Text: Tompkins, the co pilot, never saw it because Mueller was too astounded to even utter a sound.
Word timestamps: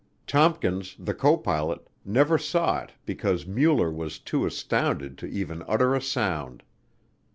Tompkins, 0.25 0.95
the 0.97 1.13
co 1.13 1.37
pilot, 1.37 1.87
never 2.03 2.39
saw 2.39 2.81
it 2.81 2.93
because 3.05 3.45
Mueller 3.45 3.91
was 3.91 4.17
too 4.17 4.47
astounded 4.47 5.15
to 5.19 5.27
even 5.27 5.63
utter 5.67 5.93
a 5.93 6.01
sound. 6.01 6.63